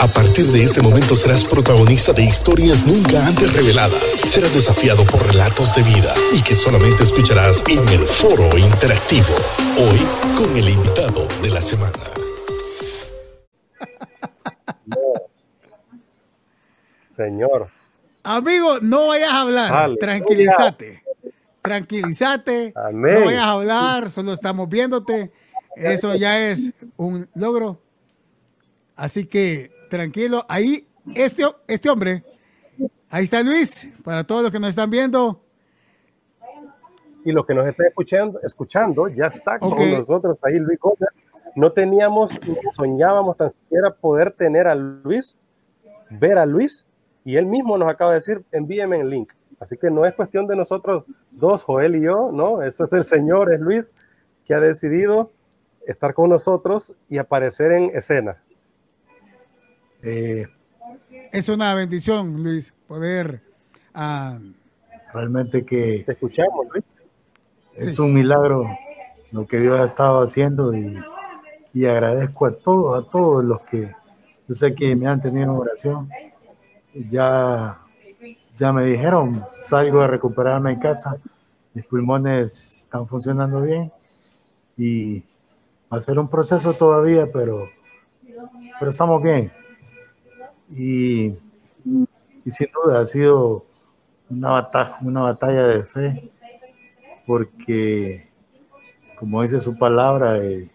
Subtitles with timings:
[0.00, 4.12] A partir de este momento serás protagonista de historias nunca antes reveladas.
[4.26, 9.34] Serás desafiado por relatos de vida y que solamente escucharás en el foro interactivo.
[9.78, 9.98] Hoy
[10.36, 11.92] con el invitado de la semana.
[17.16, 17.68] Señor.
[18.24, 19.90] Amigo, no vayas a hablar.
[20.00, 21.02] Tranquilízate.
[21.62, 22.74] Tranquilízate.
[22.92, 25.30] No vayas a hablar, solo estamos viéndote.
[25.76, 27.80] Eso ya es un logro.
[28.96, 30.44] Así que tranquilo.
[30.48, 32.24] Ahí, este, este hombre,
[33.10, 35.40] ahí está Luis, para todos los que nos están viendo.
[37.24, 40.78] Y los que nos están escuchando, escuchando ya está con nosotros ahí Luis
[41.54, 45.38] No teníamos ni soñábamos tan siquiera poder tener a Luis,
[46.10, 46.86] ver a Luis,
[47.24, 49.32] y él mismo nos acaba de decir, envíeme el link.
[49.60, 52.62] Así que no es cuestión de nosotros dos, Joel y yo, ¿no?
[52.62, 53.94] Eso es el Señor, es Luis,
[54.44, 55.30] que ha decidido
[55.86, 58.43] estar con nosotros y aparecer en escena.
[60.06, 60.46] Eh,
[61.32, 63.40] es una bendición, Luis, poder...
[63.94, 64.38] Ah,
[65.14, 66.04] realmente que...
[66.06, 66.84] escuchamos, Luis.
[67.74, 68.68] Es un milagro
[69.32, 71.02] lo que Dios ha estado haciendo y,
[71.72, 73.92] y, agradezco a todos, a todos los que
[74.46, 76.08] yo sé que me han tenido en oración.
[77.10, 77.80] Ya,
[78.56, 81.16] ya me dijeron, salgo a recuperarme en casa,
[81.72, 83.90] mis pulmones están funcionando bien
[84.76, 85.20] y
[85.92, 87.68] va a ser un proceso todavía, pero,
[88.78, 89.50] pero estamos bien.
[90.76, 91.38] Y,
[92.46, 93.64] sin duda ha sido
[94.28, 96.32] una batalla, una batalla de fe,
[97.26, 98.28] porque,
[99.18, 100.68] como dice su palabra, eh,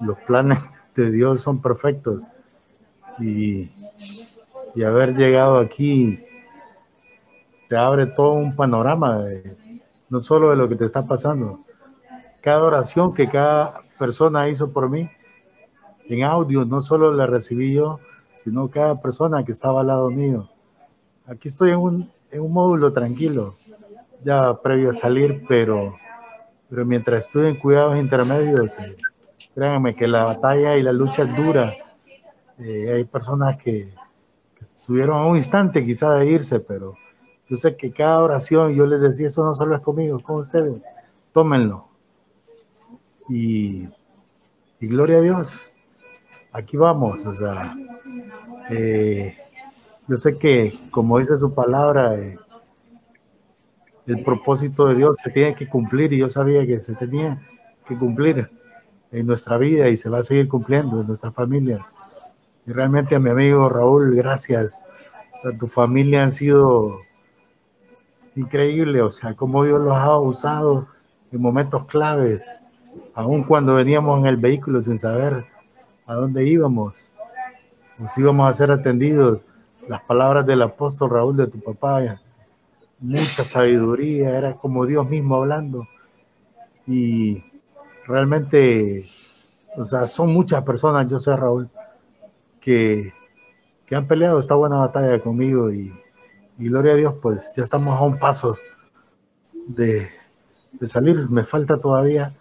[0.00, 0.58] los planes
[0.96, 2.20] de Dios son perfectos.
[3.20, 3.70] Y,
[4.74, 6.18] y, haber llegado aquí
[7.68, 9.24] te abre todo un panorama,
[10.08, 11.60] no solo de lo que te está pasando.
[12.40, 15.08] Cada oración que cada persona hizo por mí,
[16.08, 18.00] en audio, no solo la recibí yo,
[18.42, 20.48] sino cada persona que estaba al lado mío.
[21.26, 23.54] Aquí estoy en un, en un módulo tranquilo,
[24.24, 25.94] ya previo a salir, pero,
[26.68, 28.96] pero mientras estoy en cuidados intermedios, eh,
[29.54, 31.72] créanme que la batalla y la lucha es dura.
[32.58, 33.90] Eh, hay personas que,
[34.56, 36.94] que, estuvieron a un instante quizá de irse, pero
[37.48, 40.36] yo sé que cada oración yo les decía, esto no solo es conmigo, es con
[40.36, 40.82] ustedes,
[41.32, 41.88] tómenlo.
[43.28, 43.88] Y,
[44.80, 45.71] y gloria a Dios,
[46.52, 47.74] aquí vamos, o sea,
[48.70, 49.36] eh,
[50.06, 52.38] yo sé que, como dice su palabra, eh,
[54.06, 57.40] el propósito de Dios se tiene que cumplir y yo sabía que se tenía
[57.86, 58.50] que cumplir
[59.10, 61.86] en nuestra vida y se va a seguir cumpliendo en nuestra familia.
[62.66, 64.84] Y realmente a mi amigo Raúl, gracias.
[65.44, 66.98] a tu familia han sido
[68.36, 70.88] increíbles, o sea, cómo Dios los ha usado
[71.30, 72.60] en momentos claves,
[73.14, 75.44] aun cuando veníamos en el vehículo sin saber
[76.06, 77.12] a dónde íbamos
[78.02, 79.44] nos íbamos a ser atendidos.
[79.88, 82.20] Las palabras del apóstol Raúl de tu papá,
[82.98, 85.86] mucha sabiduría, era como Dios mismo hablando.
[86.86, 87.44] Y
[88.06, 89.04] realmente,
[89.76, 91.68] o sea, son muchas personas, yo sé, Raúl,
[92.60, 93.12] que,
[93.86, 95.92] que han peleado esta buena batalla conmigo y,
[96.58, 98.56] gloria a Dios, pues ya estamos a un paso
[99.66, 100.08] de,
[100.72, 101.28] de salir.
[101.28, 102.34] Me falta todavía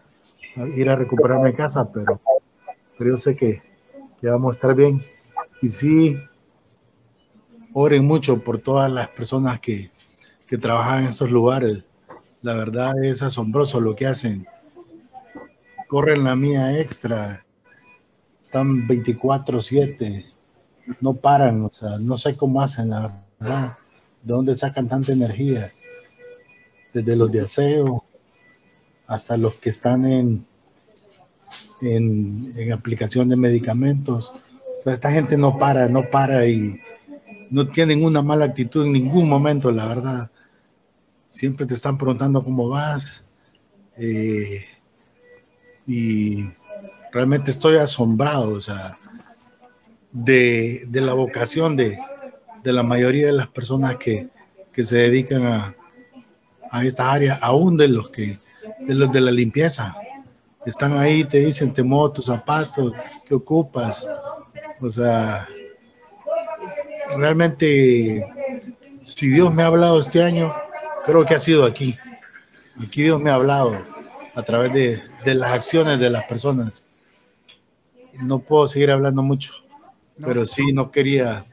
[0.76, 2.20] ir a recuperarme en casa, pero,
[2.98, 3.62] pero yo sé que,
[4.20, 5.02] que vamos a estar bien.
[5.62, 6.18] Y sí,
[7.74, 9.92] oren mucho por todas las personas que,
[10.48, 11.86] que trabajan en estos lugares.
[12.42, 14.48] La verdad es asombroso lo que hacen.
[15.88, 17.46] Corren la mía extra.
[18.42, 20.26] Están 24/7.
[21.00, 21.64] No paran.
[21.64, 23.78] O sea, no sé cómo hacen, la verdad.
[24.24, 25.72] ¿De dónde sacan tanta energía?
[26.94, 28.04] Desde los de aseo
[29.08, 30.46] hasta los que están en,
[31.82, 34.34] en, en aplicación de medicamentos
[34.82, 36.82] o sea, esta gente no para, no para y
[37.52, 40.32] no tienen una mala actitud en ningún momento, la verdad.
[41.28, 43.24] Siempre te están preguntando cómo vas.
[43.96, 44.66] Eh,
[45.86, 46.50] y
[47.12, 48.98] realmente estoy asombrado, o sea,
[50.12, 52.00] de, la vocación de,
[52.64, 54.30] la mayoría de las personas que,
[54.74, 55.76] se dedican a,
[56.72, 58.40] a esta área, aún de los que,
[58.80, 59.96] de los de la limpieza.
[60.66, 62.94] Están ahí, te dicen, te muevo tus zapatos,
[63.26, 64.08] ¿qué ocupas?
[64.80, 65.48] O sea,
[67.18, 68.26] realmente,
[69.00, 70.54] si Dios me ha hablado este año,
[71.06, 71.98] creo que ha sido aquí.
[72.84, 73.74] Aquí Dios me ha hablado
[74.36, 76.86] a través de, las acciones de las personas.
[78.22, 79.54] No puedo seguir hablando mucho,
[80.24, 81.46] pero sí no quería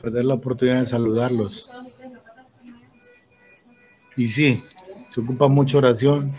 [0.00, 1.70] perder la oportunidad de saludarlos.
[4.16, 4.62] Y sí,
[5.08, 6.34] se ocupa mucha oración,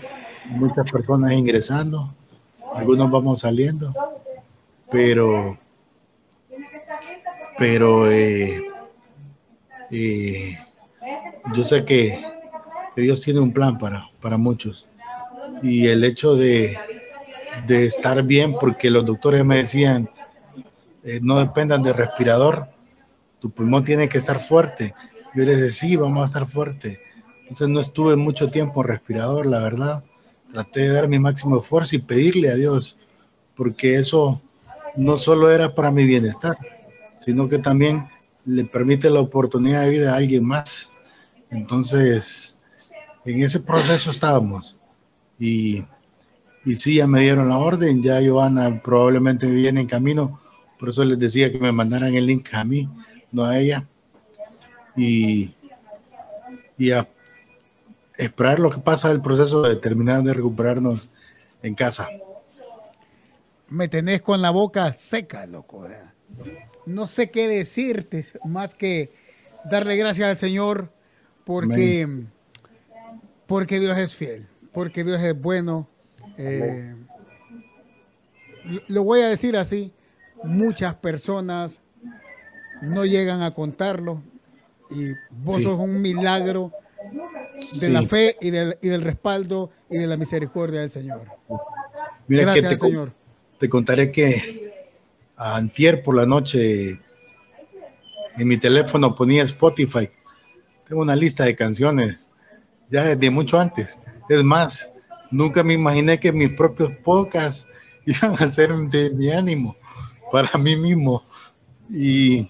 [0.51, 2.09] muchas personas ingresando,
[2.75, 3.94] algunos vamos saliendo,
[4.89, 5.56] pero
[7.57, 8.59] pero eh,
[9.92, 10.57] eh,
[11.53, 12.19] yo sé que,
[12.95, 14.88] Dios tiene un plan para, para muchos.
[15.62, 16.77] Y el hecho de,
[17.68, 20.09] de estar bien, porque los doctores me decían,
[21.03, 22.68] eh, no dependan del respirador,
[23.39, 24.94] tu pulmón tiene que estar fuerte.
[25.33, 27.00] Yo les decía, sí, vamos a estar fuerte.
[27.42, 30.03] Entonces no estuve mucho tiempo en respirador, la verdad.
[30.51, 32.98] Traté de dar mi máximo esfuerzo y pedirle a Dios,
[33.56, 34.42] porque eso
[34.95, 36.57] no solo era para mi bienestar,
[37.18, 38.07] sino que también
[38.45, 40.92] le permite la oportunidad de vida a alguien más.
[41.50, 42.57] Entonces,
[43.25, 44.75] en ese proceso estábamos.
[45.39, 45.83] Y,
[46.65, 50.39] y sí, ya me dieron la orden, ya Joana probablemente viene en camino,
[50.77, 52.89] por eso les decía que me mandaran el link a mí,
[53.31, 53.88] no a ella.
[54.95, 55.51] Y,
[56.77, 57.07] y a
[58.21, 61.09] esperar lo que pasa del proceso de terminar de recuperarnos
[61.63, 62.07] en casa.
[63.68, 65.88] Me tenés con la boca seca, loco.
[66.85, 69.12] No sé qué decirte más que
[69.69, 70.91] darle gracias al Señor
[71.45, 72.07] porque,
[73.47, 75.88] porque Dios es fiel, porque Dios es bueno.
[76.38, 76.95] Eh,
[78.88, 79.91] lo voy a decir así,
[80.44, 81.81] muchas personas
[82.81, 84.21] no llegan a contarlo
[84.91, 85.13] y
[85.44, 86.71] vos sos un milagro
[87.80, 91.25] de la fe y del, y del, respaldo y de la misericordia del Señor.
[92.27, 93.13] Gracias al Señor.
[93.59, 94.74] Te contaré que
[95.36, 97.00] antier por la noche
[98.38, 100.09] en mi teléfono ponía Spotify.
[100.88, 102.31] Tengo una lista de canciones
[102.89, 104.00] ya desde mucho antes.
[104.30, 104.92] Es más,
[105.31, 107.68] nunca me imaginé que mis propios podcasts
[108.06, 109.75] iban a ser de mi ánimo
[110.31, 111.24] para mí mismo.
[111.89, 112.50] Y,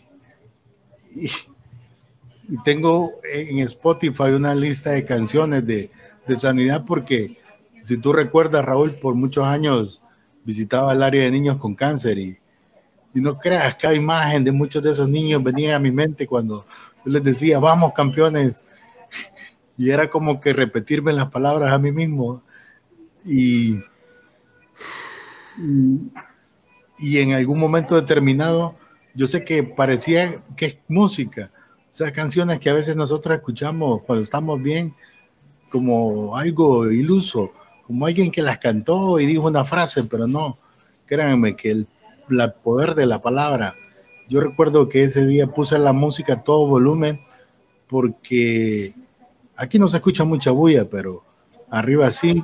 [2.64, 5.90] tengo en Spotify una lista de canciones de,
[6.28, 7.38] de, sanidad porque
[7.82, 10.02] si tú recuerdas, Raúl, por muchos años
[10.44, 12.38] visitaba el área de niños con cáncer y,
[13.14, 16.66] y no creas, cada imagen de muchos de esos niños venía a mi mente cuando
[17.06, 18.64] yo les decía, vamos campeones.
[19.78, 22.44] Y era como que repetirme las palabras a mí mismo.
[23.26, 23.80] Y,
[27.00, 28.76] y en algún momento determinado,
[29.16, 31.52] yo sé que parecía que es música,
[31.92, 34.94] sea, canciones que a veces nosotros escuchamos cuando estamos bien,
[35.70, 37.52] como algo iluso,
[37.86, 40.58] como alguien que las cantó y dijo una frase, pero no,
[41.06, 41.88] créanme que el,
[42.64, 43.76] poder de la palabra,
[44.30, 47.20] yo recuerdo que ese día puse la música a todo volumen
[47.88, 48.94] porque
[49.58, 51.26] aquí no se escucha mucha bulla, pero
[51.70, 52.42] arriba sí,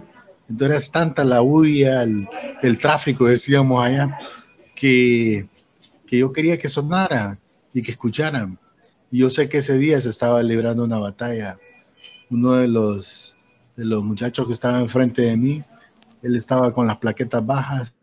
[0.50, 2.28] entonces es tanta la bulla, el,
[2.62, 4.18] el tráfico, decíamos allá,
[4.78, 5.48] que,
[6.06, 7.38] yo quería que sonara
[7.74, 8.58] y que escucharan.
[9.12, 11.58] Yo sé que ese día se estaba librando una batalla.
[12.30, 13.38] Uno de los,
[13.78, 15.64] de los muchachos que estaba enfrente de mí,
[16.22, 17.96] él estaba con las plaquetas bajas,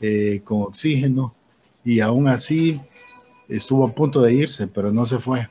[0.00, 1.34] eh, con oxígeno,
[1.82, 2.78] y aún así
[3.48, 5.48] estuvo a punto de irse, pero no se fue.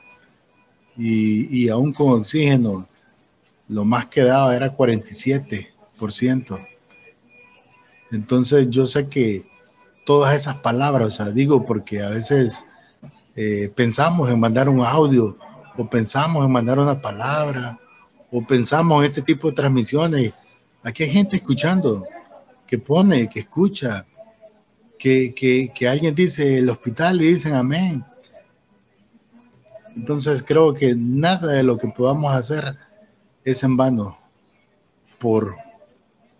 [0.96, 2.86] Y, y aún con oxígeno,
[3.68, 6.66] lo más que daba era 47%.
[8.12, 9.44] Entonces yo sé que
[10.04, 12.64] todas esas palabras, o digo porque a veces
[13.36, 15.36] eh, pensamos en mandar un audio
[15.76, 17.78] o pensamos en mandar una palabra
[18.32, 20.32] o pensamos en este tipo de transmisiones.
[20.82, 22.06] Aquí hay gente escuchando,
[22.66, 24.06] que pone, que escucha,
[24.98, 28.04] que, que, que alguien dice el hospital y dicen amén.
[29.94, 32.78] Entonces creo que nada de lo que podamos hacer
[33.44, 34.18] es en vano
[35.18, 35.56] por,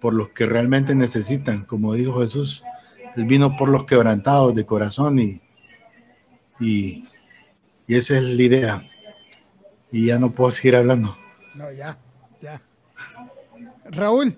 [0.00, 2.64] por los que realmente necesitan, como dijo Jesús,
[3.16, 5.40] él vino por los quebrantados de corazón y,
[6.60, 7.08] y,
[7.88, 8.82] esa es la idea.
[9.92, 11.16] Y ya no puedo seguir hablando.
[11.54, 11.96] No, ya,
[12.40, 12.60] ya.
[13.90, 14.36] Raúl.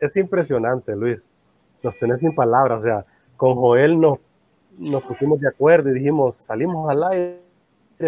[0.00, 1.30] Es, impresionante, Luis.
[1.82, 2.80] Nos tenés sin palabras.
[2.80, 3.06] O sea,
[3.36, 4.18] con Joel nos,
[4.78, 7.40] nos pusimos de acuerdo y dijimos, salimos al aire,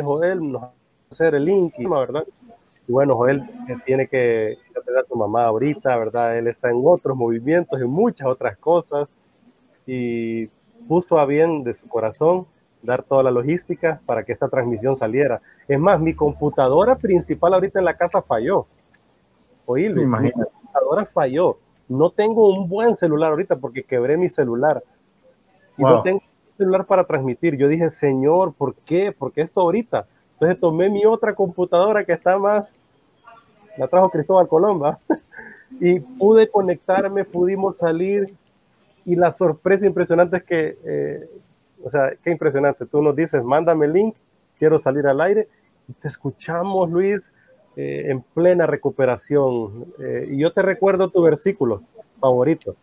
[0.03, 0.73] Joel, nos va a
[1.11, 2.25] hacer el link, ¿verdad?
[2.89, 3.49] Y bueno, Joel
[3.85, 6.37] tiene que atender a tu mamá ahorita, ¿verdad?
[6.37, 9.09] Él está en otros movimientos, en muchas otras cosas.
[9.87, 10.47] Y
[10.89, 12.47] puso a bien de su corazón
[12.83, 15.41] dar toda la logística para que esta transmisión saliera.
[15.69, 18.67] Es más, mi computadora principal ahorita en la casa falló.
[19.67, 21.59] Oí, mi computadora falló.
[21.89, 24.83] No tengo un buen celular ahorita porque quebré mi celular.
[25.77, 27.57] Y no tengo un celular para transmitir.
[27.57, 29.12] Yo dije, Señor, ¿por qué?
[29.12, 30.07] ¿Por qué esto ahorita?
[30.35, 32.85] Entonces tomé mi otra computadora que está más,
[33.77, 34.99] la trajo Cristóbal Colomba,
[35.81, 38.35] y pude conectarme, pudimos salir,
[39.05, 41.29] y la sorpresa impresionante es que, eh,
[41.83, 44.15] o sea, qué impresionante, tú nos dices, mándame el link,
[44.59, 45.49] quiero salir al aire,
[45.89, 47.33] y te escuchamos, Luis,
[47.77, 49.87] eh, en plena recuperación.
[49.99, 51.83] Eh, y yo te recuerdo tu versículo
[52.21, 52.77] favorito,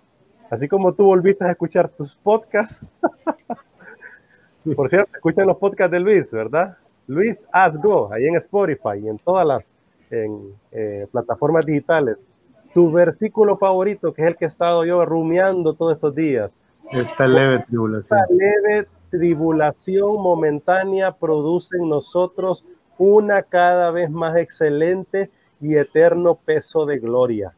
[0.49, 2.83] Así como tú volviste a escuchar tus podcasts.
[4.75, 6.75] Por cierto, escuchan los podcasts de Luis, ¿verdad?
[7.05, 9.73] Luis As Go, ahí en Spotify y en todas las
[10.09, 12.25] en, eh, plataformas digitales.
[12.73, 16.57] Tu versículo favorito, que es el que he estado yo rumiando todos estos días.
[16.91, 18.19] Esta leve tribulación.
[18.19, 22.63] Esta leve tribulación momentánea produce en nosotros
[22.97, 27.53] una cada vez más excelente y eterno peso de gloria.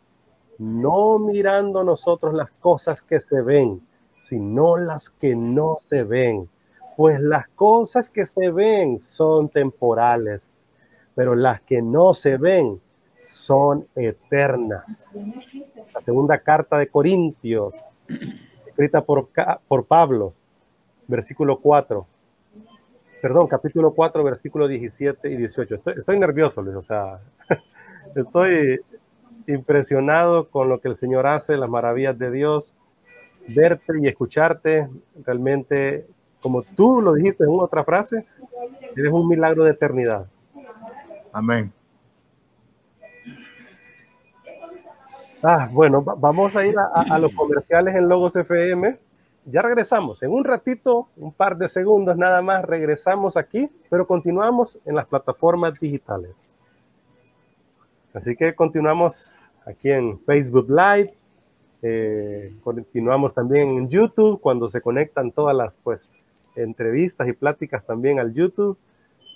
[0.58, 3.82] No mirando nosotros las cosas que se ven,
[4.22, 6.50] sino las que no se ven
[6.96, 10.54] pues las cosas que se ven son temporales,
[11.16, 12.80] pero las que no se ven
[13.22, 15.34] son eternas.
[15.94, 17.96] La segunda carta de Corintios,
[18.68, 19.28] escrita por,
[19.68, 20.34] por Pablo,
[21.08, 22.06] versículo 4.
[23.22, 25.76] Perdón, capítulo 4, versículo 17 y 18.
[25.98, 27.20] Estoy, nervioso, Luis, o sea,
[28.16, 28.82] estoy
[29.48, 32.76] impresionado con lo que el Señor hace, las maravillas de Dios.
[33.48, 34.90] Verte y escucharte
[35.26, 36.08] realmente
[36.42, 38.26] como tú lo dijiste en otra frase,
[38.98, 40.26] eres un milagro de eternidad.
[41.32, 41.72] Amén.
[45.44, 48.98] Ah, bueno, vamos a ir a, los comerciales en Logos FM.
[49.46, 50.22] Ya regresamos.
[50.22, 55.08] En un ratito, un par de segundos nada más, regresamos aquí, pero continuamos en las
[55.08, 56.54] plataformas digitales.
[58.14, 61.16] Así que continuamos aquí en Facebook Live.
[61.82, 66.12] Eh, continuamos también en YouTube cuando se conectan todas las pues
[66.56, 68.78] entrevistas y pláticas también al YouTube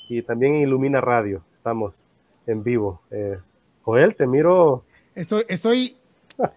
[0.08, 1.42] y también en Ilumina Radio.
[1.52, 2.06] Estamos
[2.46, 3.02] en vivo.
[3.10, 3.38] Eh,
[3.82, 4.84] Joel, te miro.
[5.16, 5.98] Estoy, estoy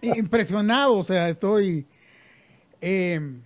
[0.01, 1.87] impresionado, o sea, estoy,
[2.81, 3.41] em,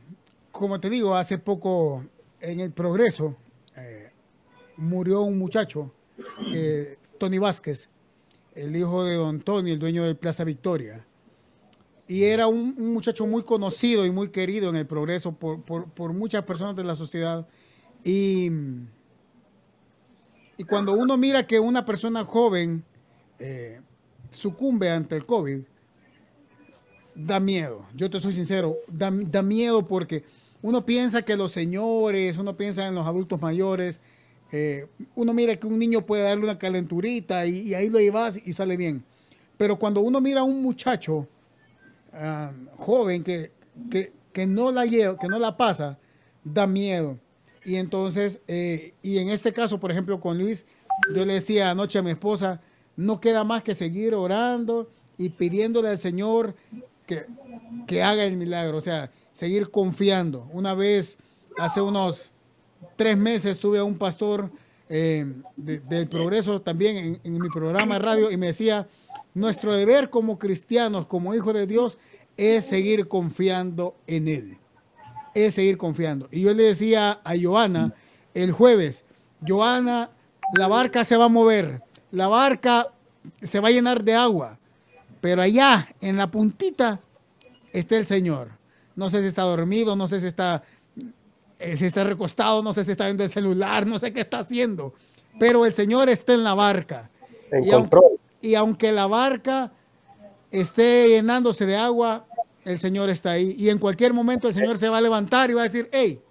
[0.51, 2.03] como te digo, hace poco
[2.41, 3.38] en el Progreso
[3.75, 4.12] eh,
[4.75, 5.91] murió un muchacho,
[7.17, 7.89] Tony Vázquez,
[8.55, 11.05] el hijo de Don Tony, el dueño de Plaza Victoria
[12.08, 16.75] y era un, muchacho muy conocido y muy querido en el progreso por, muchas personas
[16.75, 17.48] de la sociedad.
[18.03, 18.50] Y,
[20.58, 22.84] y, cuando uno mira que una persona joven
[23.39, 23.82] eh,
[24.33, 25.61] sucumbe ante el COVID,
[27.15, 27.85] da miedo.
[27.95, 29.11] Yo te soy sincero, da,
[29.41, 30.23] miedo porque
[30.61, 33.99] uno piensa que los señores, uno piensa en los adultos mayores,
[34.51, 38.53] eh, uno mira que un niño puede darle una calenturita y, ahí lo llevas y
[38.53, 39.03] sale bien.
[39.57, 41.27] Pero cuando uno mira a un muchacho,
[42.77, 43.51] joven que,
[44.31, 45.97] que, no la lleva, que no la pasa,
[46.43, 47.17] da miedo.
[47.65, 50.65] Y entonces, eh, y en este caso, por ejemplo, con Luis,
[51.15, 52.61] yo le decía anoche a mi esposa,
[52.95, 56.55] no queda más que seguir orando y pidiéndole al Señor
[57.05, 57.25] que,
[57.88, 60.47] que haga el milagro, o sea, seguir confiando.
[60.53, 61.17] Una vez,
[61.57, 62.31] hace unos
[62.95, 64.51] tres meses, tuve a un pastor
[64.89, 68.88] eh, del progreso también en, en mi programa de radio y me decía,
[69.33, 71.97] nuestro deber como cristianos, como hijos de Dios,
[72.38, 74.57] es seguir confiando en Él.
[75.33, 76.27] Es seguir confiando.
[76.31, 77.93] Y yo le decía a Joana
[78.33, 79.05] el jueves,
[79.45, 80.12] Joana,
[80.55, 81.81] la barca se va a mover,
[82.13, 82.91] la barca
[83.41, 84.60] se va a llenar de agua,
[85.20, 87.00] pero allá en la puntita
[87.72, 88.51] está el Señor.
[88.96, 90.63] No sé si está dormido, no sé si está,
[91.58, 94.39] eh, si está recostado, no sé si está viendo el celular, no sé qué está
[94.39, 94.93] haciendo,
[95.39, 97.10] pero el Señor está en la barca.
[97.51, 97.89] En
[98.41, 99.72] y aunque la barca
[100.51, 102.27] esté llenándose de agua,
[102.63, 103.55] el Señor está ahí.
[103.58, 106.22] Y en cualquier momento el Señor se va a levantar y va a decir, hey,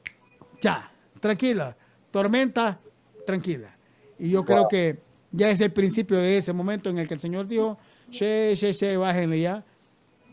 [0.61, 1.77] ya, tranquila,
[2.13, 2.79] tormenta,
[3.27, 3.77] tranquila.
[4.17, 7.21] Y yo creo que ya es el principio de ese momento en el que el
[7.21, 7.79] Señor dijo,
[8.11, 9.65] che, che, che, bájenle ya.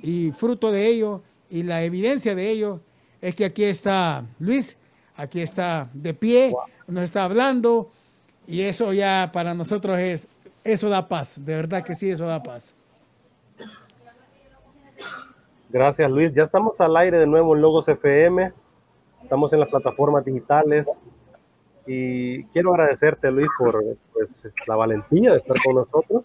[0.01, 2.81] Y fruto de ello y la evidencia de ello
[3.21, 4.77] es que aquí está Luis,
[5.15, 6.53] aquí está de pie,
[6.87, 7.89] nos está hablando
[8.47, 10.27] y eso ya para nosotros es
[10.63, 12.75] eso da paz, de verdad que sí, eso da paz.
[15.69, 18.53] Gracias Luis, ya estamos al aire de nuevo en Logos FM,
[19.21, 20.87] estamos en las plataformas digitales
[21.91, 26.23] y quiero agradecerte Luis por pues, la valentía de estar con nosotros.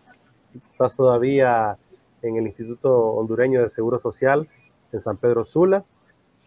[0.73, 1.79] Estás todavía
[2.21, 4.47] en el Instituto Hondureño de Seguro Social
[4.93, 5.83] en San Pedro Sula,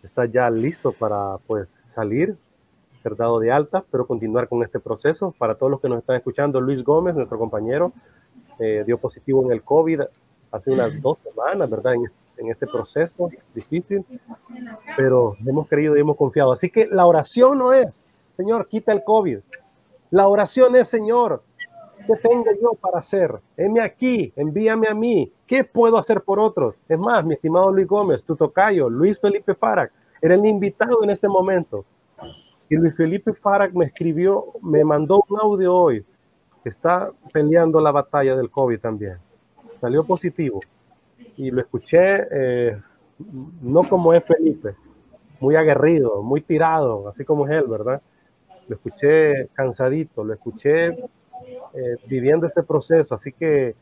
[0.04, 2.38] estás ya listo para pues salir
[3.02, 5.34] ser dado de alta, pero continuar con este proceso.
[5.36, 7.94] Para todos los que nos están escuchando, Luis Gómez, nuestro compañero,
[8.60, 10.02] eh, dio positivo en el COVID
[10.52, 11.96] hace unas dos semanas, ¿verdad?
[11.96, 12.04] En,
[12.38, 14.06] en, este proceso difícil,
[14.96, 16.52] pero hemos creído y hemos confiado.
[16.52, 18.07] Así que la oración no es,
[18.38, 19.40] Señor, quita el COVID.
[20.12, 21.44] La oración es, Señor,
[22.06, 23.40] ¿qué tengo yo para hacer?
[23.58, 25.34] Heme aquí, envíame a mí.
[25.48, 26.76] ¿Qué puedo hacer por otros?
[26.88, 29.92] Es más, mi estimado Luis Gómez, tu tocayo, Luis Felipe Farag,
[30.22, 31.84] era el invitado en este momento.
[32.70, 36.06] Y Luis Felipe Farag me escribió, me mandó un audio hoy,
[36.64, 39.18] está peleando la batalla del COVID también.
[39.82, 40.60] Salió positivo.
[41.38, 42.80] Y lo escuché, eh,
[43.62, 44.76] no como es Felipe,
[45.40, 48.02] muy aguerrido, muy tirado, así como es él, ¿verdad?
[48.68, 53.76] Lo escuché cansadito, lo escuché eh, viviendo este proceso, así que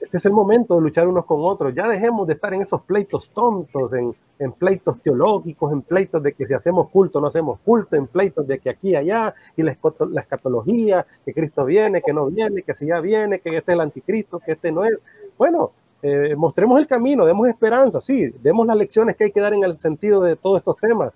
[0.00, 1.74] este es el momento de luchar unos con otros.
[1.74, 6.32] Ya dejemos de estar en esos pleitos tontos, en, en pleitos teológicos, en pleitos de
[6.32, 9.62] que si hacemos culto no hacemos culto, en pleitos de que aquí y allá, y
[9.62, 13.74] la, escatología, que Cristo viene, que no viene, que si ya viene, que este es
[13.74, 14.94] el anticristo, que este no es.
[15.36, 15.72] Bueno,
[16.02, 19.62] eh, mostremos el camino, demos esperanza, sí, demos las lecciones que hay que dar en
[19.62, 21.12] el sentido de todos estos temas,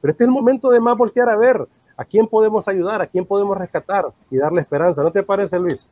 [0.00, 1.66] pero este es el momento de más voltear a ver
[1.98, 5.02] a quién podemos ayudar, a quién podemos rescatar y darle esperanza.
[5.02, 5.86] ¿No te parece, Luis?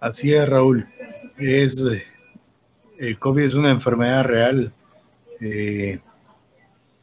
[0.00, 0.84] Así es, Raúl.
[1.38, 2.02] Es, eh,
[2.98, 4.72] el COVID es una enfermedad real.
[5.40, 6.00] Eh,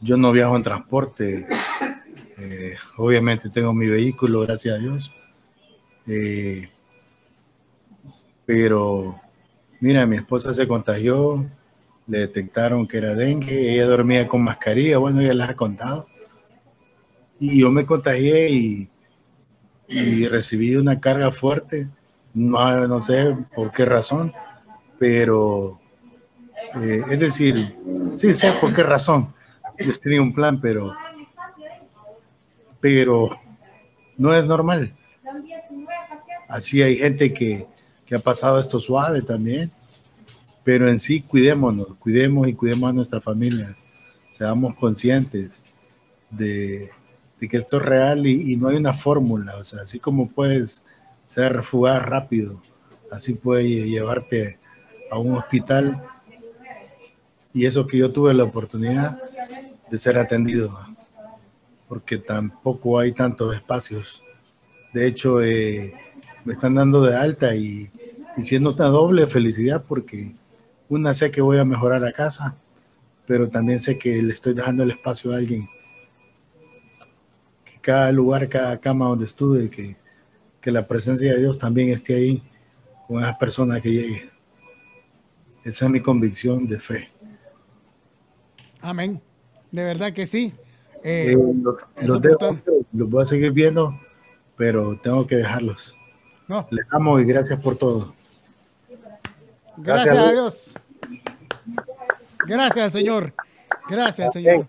[0.01, 1.47] yo no viajo en transporte.
[2.97, 5.15] obviamente tengo mi vehículo, gracias a Dios.
[8.45, 9.21] pero
[9.81, 11.45] Mira, mi esposa se contagió,
[12.05, 16.05] le detectaron que era dengue, ella dormía con mascarilla, bueno, ya les ha contado.
[17.39, 18.89] Y yo me contagié y,
[19.88, 21.88] y recibí una carga fuerte,
[22.34, 24.34] no, no sé por qué razón,
[25.00, 25.79] pero
[26.75, 27.75] eh, es decir,
[28.13, 29.34] sí sé por qué razón.
[29.79, 30.93] Yo tenía un plan, pero,
[32.79, 33.39] pero
[34.17, 34.93] no es normal.
[36.48, 37.65] Así hay gente que,
[38.05, 39.72] que ha pasado esto suave también,
[40.63, 43.86] pero en sí cuidémonos, cuidemos y cuidemos a nuestras familias,
[44.31, 45.63] seamos conscientes
[46.29, 46.89] de,
[47.48, 50.86] que esto es real y, no hay una fórmula, o sea, así como puedes
[51.25, 52.62] ser fugaz rápido,
[53.12, 54.60] así puede llevarte
[55.12, 56.03] a un hospital
[57.53, 59.22] y eso que yo tuve la oportunidad
[59.89, 60.77] de ser atendido,
[61.88, 64.22] porque tampoco hay tantos espacios.
[64.93, 65.93] De hecho, eh,
[66.43, 67.89] me están dando de alta y
[68.39, 70.34] y siendo una doble felicidad porque
[70.88, 72.55] una sé que voy a mejorar a casa,
[73.27, 75.69] pero también sé que le estoy dejando el espacio a alguien.
[77.81, 79.95] Cada lugar, cada cama donde estuve, que,
[80.62, 82.43] que la presencia de Dios también esté ahí
[83.08, 84.30] con esa persona que llegue.
[85.63, 87.10] Esa es mi convicción de fe.
[88.82, 89.21] Amén.
[89.71, 90.54] De verdad que sí.
[91.04, 92.21] Eh, eh, los,
[92.91, 93.99] los voy a seguir viendo,
[94.58, 95.95] pero tengo que dejarlos.
[96.47, 96.67] No.
[96.71, 98.13] Les amo y gracias por todo.
[99.77, 100.73] Gracias, a Dios.
[102.45, 103.34] Gracias, Señor.
[103.89, 104.67] Gracias, Señor.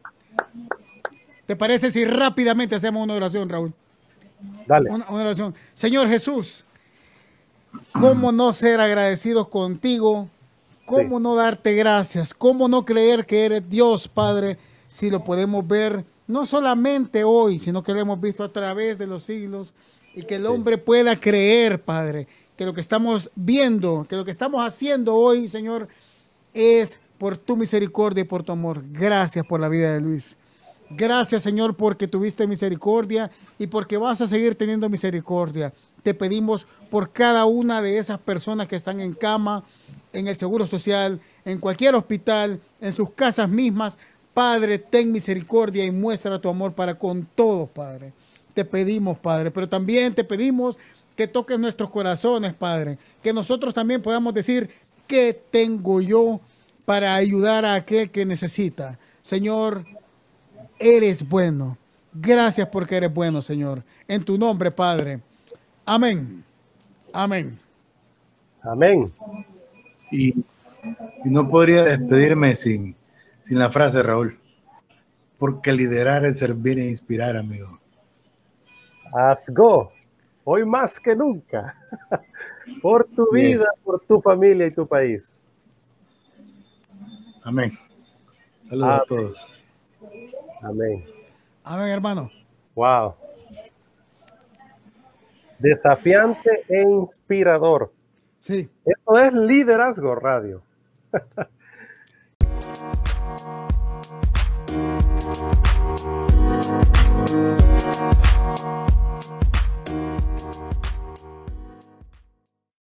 [1.50, 3.74] ¿Te parece si rápidamente hacemos una oración, Raúl?
[4.68, 4.88] Dale.
[4.88, 5.52] Una, oración.
[5.74, 6.62] Señor Jesús,
[7.90, 10.28] ¿cómo no ser agradecidos contigo?
[10.86, 12.34] ¿Cómo no darte gracias?
[12.34, 17.82] ¿Cómo no creer que eres Dios, Padre, si lo podemos ver no solamente hoy, sino
[17.82, 19.74] que lo hemos visto a través de los siglos
[20.14, 24.30] y que el hombre pueda creer, Padre, que lo que estamos viendo, que lo que
[24.30, 25.88] estamos haciendo hoy, Señor,
[26.54, 28.84] es por tu misericordia y por tu amor.
[28.92, 30.36] Gracias por la vida de Luis.
[30.90, 35.72] Gracias, Señor, porque tuviste misericordia y porque vas a seguir teniendo misericordia.
[36.02, 39.62] Te pedimos por cada una de esas personas que están en cama,
[40.12, 43.98] en el Seguro Social, en cualquier hospital, en sus casas mismas.
[44.34, 48.12] Padre, ten misericordia y muestra tu amor para con todos, Padre.
[48.52, 50.76] Te pedimos, Padre, pero también te pedimos
[51.14, 52.98] que toques nuestros corazones, Padre.
[53.22, 54.68] Que nosotros también podamos decir,
[55.06, 56.40] ¿qué tengo yo
[56.84, 58.98] para ayudar a aquel que necesita?
[59.22, 59.84] Señor,
[60.78, 61.76] eres bueno.
[62.12, 63.82] Gracias porque eres bueno, Señor.
[64.08, 65.20] En tu nombre, Padre.
[65.84, 66.44] Amén.
[67.12, 67.58] Amén.
[68.62, 69.12] Amén.
[70.10, 70.34] Y,
[71.24, 72.96] no podría despedirme sin,
[73.42, 74.38] sin la frase, Raúl.
[75.38, 77.78] Porque liderar es servir e inspirar, amigo.
[79.14, 79.92] Let's go
[80.44, 81.76] hoy más que nunca,
[82.82, 85.42] por tu vida, por tu familia y tu país.
[87.44, 87.72] Amén.
[88.60, 89.62] Saludos a todos.
[90.62, 91.04] Amén.
[91.64, 92.30] Amén, hermano.
[92.74, 93.14] Wow.
[95.58, 97.92] Desafiante e inspirador.
[98.38, 98.68] Sí.
[98.84, 100.62] Esto es liderazgo radio.